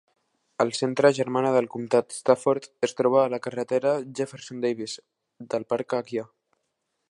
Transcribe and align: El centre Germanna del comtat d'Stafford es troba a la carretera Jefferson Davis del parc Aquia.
El 0.63 0.69
centre 0.77 1.11
Germanna 1.17 1.51
del 1.55 1.67
comtat 1.73 2.07
d'Stafford 2.13 2.67
es 2.89 2.97
troba 3.01 3.21
a 3.25 3.27
la 3.35 3.41
carretera 3.45 3.93
Jefferson 4.21 4.65
Davis 4.67 4.99
del 5.53 5.71
parc 5.75 5.97
Aquia. 6.03 6.29